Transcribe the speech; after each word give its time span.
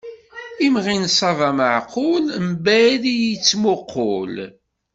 Imɣi 0.65 0.95
n 0.97 1.05
ṣṣaba 1.13 1.49
meɛqul, 1.57 2.23
mbaɛid 2.51 3.03
i 3.07 3.15
d-yettmuqul. 3.19 4.35